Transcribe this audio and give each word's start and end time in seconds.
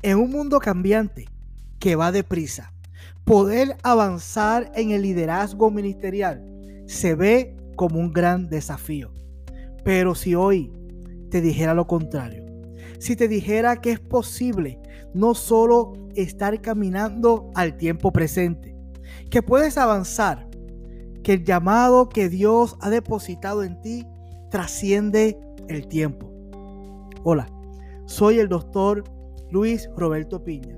En 0.00 0.16
un 0.16 0.30
mundo 0.30 0.60
cambiante 0.60 1.24
que 1.80 1.96
va 1.96 2.12
deprisa, 2.12 2.72
poder 3.24 3.76
avanzar 3.82 4.70
en 4.76 4.92
el 4.92 5.02
liderazgo 5.02 5.72
ministerial 5.72 6.44
se 6.86 7.16
ve 7.16 7.56
como 7.74 7.98
un 7.98 8.12
gran 8.12 8.48
desafío. 8.48 9.12
Pero 9.84 10.14
si 10.14 10.36
hoy 10.36 10.72
te 11.30 11.40
dijera 11.40 11.74
lo 11.74 11.88
contrario, 11.88 12.46
si 13.00 13.16
te 13.16 13.26
dijera 13.26 13.80
que 13.80 13.90
es 13.90 13.98
posible 13.98 14.80
no 15.14 15.34
solo 15.34 15.94
estar 16.14 16.60
caminando 16.60 17.50
al 17.56 17.76
tiempo 17.76 18.12
presente, 18.12 18.76
que 19.30 19.42
puedes 19.42 19.78
avanzar, 19.78 20.48
que 21.24 21.32
el 21.32 21.44
llamado 21.44 22.08
que 22.08 22.28
Dios 22.28 22.76
ha 22.80 22.88
depositado 22.88 23.64
en 23.64 23.80
ti 23.80 24.06
trasciende 24.48 25.40
el 25.66 25.88
tiempo. 25.88 26.32
Hola, 27.24 27.50
soy 28.06 28.38
el 28.38 28.48
doctor 28.48 29.17
Luis 29.50 29.88
Roberto 29.96 30.44
Piña, 30.44 30.76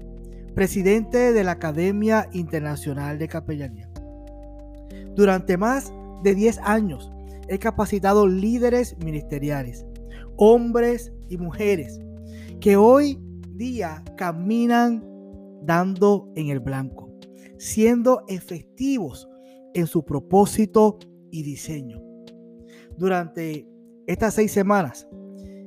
presidente 0.55 1.33
de 1.33 1.45
la 1.45 1.53
Academia 1.53 2.29
Internacional 2.33 3.19
de 3.19 3.29
Capellanía. 3.29 3.91
Durante 5.15 5.57
más 5.57 5.93
de 6.23 6.35
10 6.35 6.59
años 6.59 7.11
he 7.49 7.59
capacitado 7.59 8.29
líderes 8.29 8.97
ministeriales, 8.99 9.87
hombres 10.37 11.13
y 11.29 11.37
mujeres 11.37 12.01
que 12.61 12.77
hoy 12.77 13.19
día 13.55 14.05
caminan 14.17 15.05
dando 15.63 16.31
en 16.37 16.49
el 16.49 16.61
blanco, 16.61 17.11
siendo 17.59 18.23
efectivos 18.29 19.29
en 19.75 19.87
su 19.87 20.05
propósito 20.05 20.99
y 21.31 21.43
diseño. 21.43 22.01
Durante 22.97 23.67
estas 24.07 24.35
seis 24.35 24.53
semanas 24.53 25.09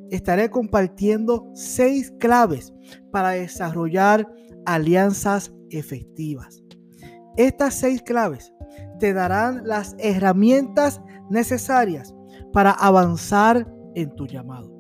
estaré 0.09 0.49
compartiendo 0.49 1.49
seis 1.53 2.13
claves 2.19 2.73
para 3.11 3.31
desarrollar 3.31 4.31
alianzas 4.65 5.53
efectivas. 5.69 6.63
Estas 7.37 7.73
seis 7.73 8.01
claves 8.01 8.53
te 8.99 9.13
darán 9.13 9.61
las 9.65 9.95
herramientas 9.99 11.01
necesarias 11.29 12.13
para 12.51 12.71
avanzar 12.71 13.67
en 13.95 14.13
tu 14.15 14.27
llamado. 14.27 14.71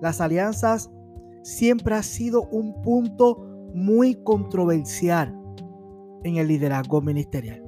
Las 0.00 0.20
alianzas 0.20 0.90
siempre 1.42 1.94
ha 1.94 2.02
sido 2.02 2.48
un 2.48 2.80
punto 2.82 3.46
muy 3.74 4.14
controversial 4.22 5.38
en 6.24 6.36
el 6.36 6.48
liderazgo 6.48 7.00
ministerial. 7.02 7.62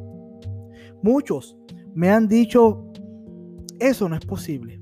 Muchos 1.03 1.57
me 1.95 2.11
han 2.11 2.27
dicho, 2.27 2.91
eso 3.79 4.09
no 4.09 4.17
es 4.17 4.25
posible. 4.25 4.81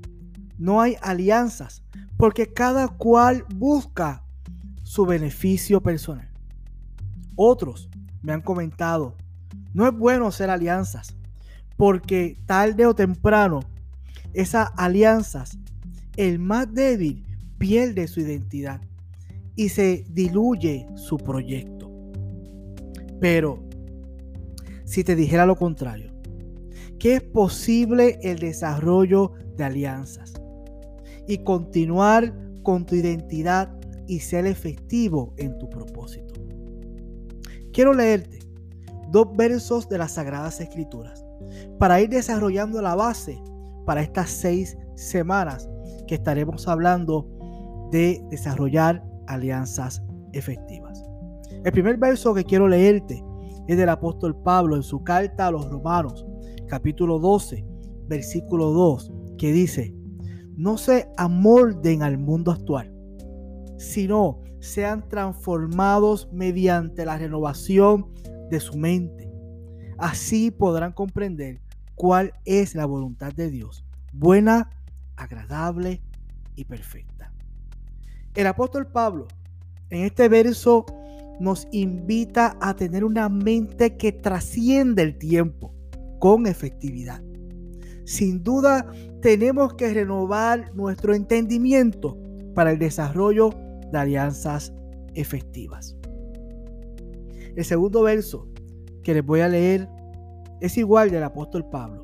No 0.57 0.81
hay 0.81 0.95
alianzas 1.01 1.83
porque 2.17 2.53
cada 2.53 2.87
cual 2.87 3.45
busca 3.55 4.23
su 4.83 5.05
beneficio 5.05 5.81
personal. 5.81 6.29
Otros 7.35 7.89
me 8.21 8.33
han 8.33 8.41
comentado, 8.41 9.15
no 9.73 9.87
es 9.87 9.93
bueno 9.93 10.27
hacer 10.27 10.49
alianzas 10.49 11.15
porque 11.75 12.37
tarde 12.45 12.85
o 12.85 12.95
temprano 12.95 13.61
esas 14.33 14.69
alianzas, 14.77 15.57
el 16.17 16.39
más 16.39 16.73
débil 16.73 17.25
pierde 17.57 18.07
su 18.07 18.21
identidad 18.21 18.81
y 19.55 19.69
se 19.69 20.05
diluye 20.09 20.87
su 20.95 21.17
proyecto. 21.17 21.91
Pero 23.19 23.63
si 24.85 25.03
te 25.03 25.15
dijera 25.15 25.45
lo 25.45 25.55
contrario, 25.55 26.11
que 26.99 27.15
es 27.15 27.21
posible 27.21 28.19
el 28.23 28.39
desarrollo 28.39 29.33
de 29.57 29.63
alianzas 29.63 30.33
y 31.27 31.39
continuar 31.39 32.33
con 32.63 32.85
tu 32.85 32.95
identidad 32.95 33.69
y 34.07 34.19
ser 34.19 34.45
efectivo 34.45 35.33
en 35.37 35.57
tu 35.57 35.69
propósito. 35.69 36.33
Quiero 37.73 37.93
leerte 37.93 38.39
dos 39.11 39.35
versos 39.35 39.89
de 39.89 39.97
las 39.97 40.13
Sagradas 40.13 40.59
Escrituras 40.61 41.25
para 41.79 42.01
ir 42.01 42.09
desarrollando 42.09 42.81
la 42.81 42.95
base 42.95 43.41
para 43.85 44.01
estas 44.01 44.29
seis 44.29 44.77
semanas 44.95 45.69
que 46.07 46.15
estaremos 46.15 46.67
hablando 46.67 47.27
de 47.91 48.23
desarrollar 48.29 49.03
alianzas 49.27 50.01
efectivas. 50.33 51.03
El 51.63 51.71
primer 51.71 51.97
verso 51.97 52.33
que 52.33 52.43
quiero 52.43 52.67
leerte 52.67 53.23
es 53.67 53.77
del 53.77 53.89
apóstol 53.89 54.35
Pablo 54.35 54.75
en 54.75 54.83
su 54.83 55.03
carta 55.03 55.47
a 55.47 55.51
los 55.51 55.69
romanos, 55.69 56.25
capítulo 56.67 57.19
12, 57.19 57.65
versículo 58.07 58.71
2, 58.71 59.11
que 59.37 59.51
dice, 59.51 59.95
no 60.57 60.77
se 60.77 61.09
amolden 61.17 62.03
al 62.03 62.17
mundo 62.17 62.51
actual, 62.51 62.93
sino 63.77 64.41
sean 64.59 65.07
transformados 65.07 66.29
mediante 66.31 67.05
la 67.05 67.17
renovación 67.17 68.13
de 68.49 68.59
su 68.59 68.77
mente. 68.77 69.31
Así 69.97 70.51
podrán 70.51 70.93
comprender 70.93 71.61
cuál 71.95 72.33
es 72.45 72.75
la 72.75 72.85
voluntad 72.85 73.33
de 73.33 73.49
Dios, 73.49 73.85
buena, 74.11 74.69
agradable 75.15 76.01
y 76.55 76.65
perfecta. 76.65 77.31
El 78.33 78.47
apóstol 78.47 78.87
Pablo 78.87 79.27
en 79.89 80.03
este 80.03 80.27
verso 80.27 80.85
nos 81.39 81.67
invita 81.71 82.57
a 82.61 82.75
tener 82.75 83.03
una 83.03 83.29
mente 83.29 83.97
que 83.97 84.11
trasciende 84.11 85.03
el 85.03 85.17
tiempo 85.17 85.73
con 86.19 86.47
efectividad. 86.47 87.21
Sin 88.05 88.43
duda, 88.43 88.85
tenemos 89.21 89.73
que 89.73 89.93
renovar 89.93 90.73
nuestro 90.75 91.13
entendimiento 91.13 92.17
para 92.53 92.71
el 92.71 92.79
desarrollo 92.79 93.49
de 93.91 93.97
alianzas 93.97 94.71
efectivas. 95.15 95.97
El 97.55 97.65
segundo 97.65 98.03
verso 98.03 98.47
que 99.03 99.13
les 99.13 99.25
voy 99.25 99.39
a 99.39 99.49
leer 99.49 99.89
es 100.61 100.77
igual 100.77 101.09
del 101.09 101.23
apóstol 101.23 101.65
Pablo. 101.69 102.01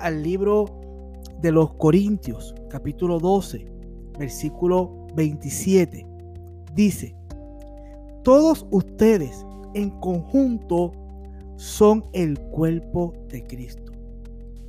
Al 0.00 0.22
libro 0.22 0.66
de 1.40 1.52
los 1.52 1.74
Corintios, 1.74 2.54
capítulo 2.70 3.18
12, 3.18 3.66
versículo 4.18 5.06
27, 5.14 6.06
dice, 6.74 7.14
todos 8.22 8.66
ustedes 8.70 9.44
en 9.74 9.90
conjunto 10.00 10.92
son 11.56 12.04
el 12.12 12.38
cuerpo 12.38 13.12
de 13.28 13.44
Cristo. 13.44 13.95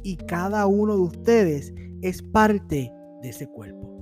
Y 0.08 0.16
cada 0.16 0.68
uno 0.68 0.96
de 0.96 1.02
ustedes 1.02 1.74
es 2.02 2.24
parte 2.24 2.90
de 3.22 3.28
ese 3.28 3.46
cuerpo. 3.46 3.94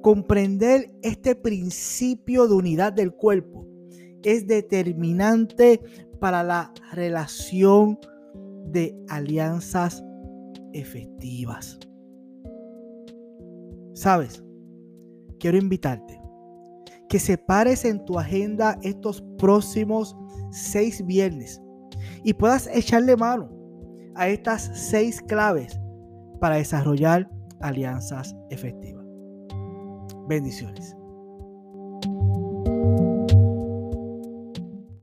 Comprender 0.00 0.90
este 1.02 1.34
principio 1.34 2.48
de 2.48 2.54
unidad 2.54 2.94
del 2.94 3.12
cuerpo 3.12 3.66
es 4.22 4.46
determinante 4.46 5.82
para 6.18 6.42
la 6.42 6.72
relación 6.94 7.98
de 8.68 8.98
alianzas 9.10 10.02
efectivas. 10.72 11.78
¿Sabes? 13.92 14.42
Quiero 15.40 15.58
invitarte 15.58 16.18
que 17.10 17.18
separes 17.18 17.84
en 17.84 18.02
tu 18.06 18.18
agenda 18.18 18.78
estos 18.80 19.22
próximos 19.36 20.16
seis 20.52 21.04
viernes 21.04 21.60
y 22.22 22.32
puedas 22.32 22.66
echarle 22.72 23.14
mano 23.14 23.63
a 24.16 24.28
estas 24.28 24.70
seis 24.74 25.20
claves 25.20 25.80
para 26.40 26.56
desarrollar 26.56 27.28
alianzas 27.60 28.36
efectivas. 28.50 29.04
Bendiciones. 30.28 30.96